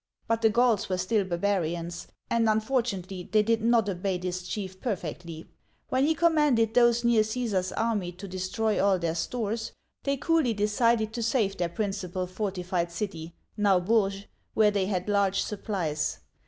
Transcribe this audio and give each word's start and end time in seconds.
But 0.27 0.41
the 0.41 0.49
Gauls 0.49 0.89
were 0.89 0.97
still 0.97 1.23
barbarians, 1.25 2.07
and 2.27 2.49
unfortunately 2.49 3.29
they 3.31 3.43
did 3.43 3.61
not 3.61 3.87
obey 3.87 4.17
this 4.17 4.41
chief 4.47 4.81
perfectly. 4.81 5.45
When 5.89 6.07
he 6.07 6.15
com 6.15 6.37
manded 6.37 6.73
those 6.73 7.03
near 7.03 7.21
Caesar's 7.23 7.71
army 7.73 8.11
to 8.13 8.27
destroy 8.27 8.83
all 8.83 8.97
their 8.97 9.13
stores, 9.13 9.73
they 10.01 10.17
coolly 10.17 10.55
decided 10.55 11.13
to 11.13 11.21
save 11.21 11.57
their 11.57 11.69
principal 11.69 12.25
fortified 12.25 12.91
city 12.91 13.35
(now 13.55 13.79
Bourges), 13.79 14.25
where 14.55 14.71
they 14.71 14.87
had 14.87 15.07
large 15.07 15.41
supplies. 15.43 16.17